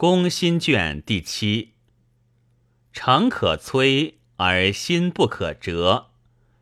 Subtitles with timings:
[0.00, 1.72] 公心卷第七。
[2.92, 6.12] 诚可摧而心不可折，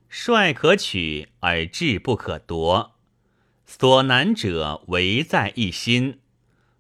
[0.09, 2.97] 帅可取而志不可夺。
[3.67, 6.21] 所难者唯在一心。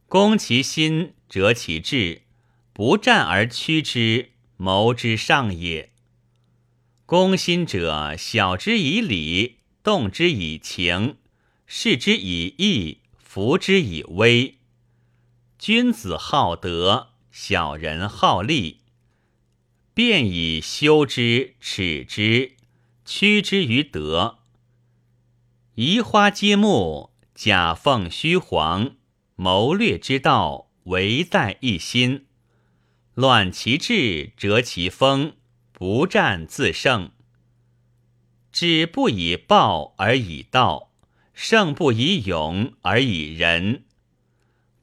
[0.09, 2.22] 攻其心，折其志，
[2.73, 5.93] 不战而屈之，谋之上也。
[7.04, 11.19] 攻心者，晓之以理，动之以情，
[11.67, 14.56] 示之以义，服之以威。
[15.59, 18.80] 君子好德，小人好利。
[19.95, 22.53] 便以修之、耻之、
[23.07, 24.41] 屈之于德。
[25.77, 28.97] 移花接木，假凤虚凰，
[29.35, 32.27] 谋略之道，唯在一心。
[33.15, 35.37] 乱其志，折其风，
[35.73, 37.11] 不战自胜。
[38.52, 40.93] 止不以暴而以道，
[41.33, 43.85] 胜不以勇而以仁。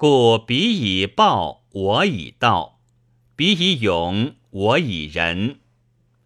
[0.04, 2.82] 故彼以暴，我以道；
[3.38, 5.62] 彼以勇，我以仁。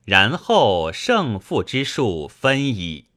[0.03, 3.09] 然后胜负之术分矣。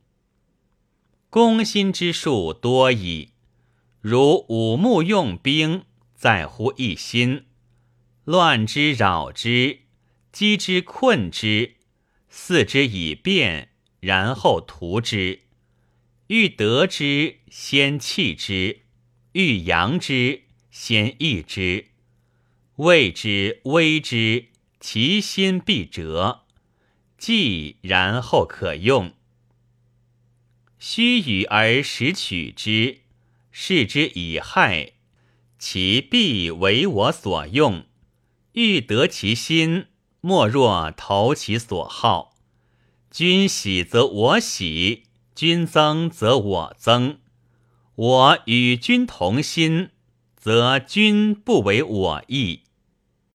[1.30, 3.30] 攻心之术多矣。
[4.02, 5.84] 如五木用兵，
[6.14, 7.46] 在乎一心。
[8.24, 9.78] 乱之扰之，
[10.30, 11.76] 击之困之，
[12.30, 15.40] 伺之以变，然后图之。
[16.26, 18.82] 欲得之，先弃之；
[19.32, 20.42] 欲扬之。
[20.70, 21.86] 先抑之，
[22.76, 24.46] 谓之，威之，
[24.78, 26.42] 其心必折。
[27.18, 29.12] 既然后可用。
[30.78, 33.00] 虚与而实取之，
[33.50, 34.92] 视之以害，
[35.58, 37.84] 其必为我所用。
[38.52, 39.86] 欲得其心，
[40.20, 42.36] 莫若投其所好。
[43.10, 47.18] 君喜则我喜，君增则我增。
[47.96, 49.90] 我与君同心。
[50.40, 52.62] 则君不为我意。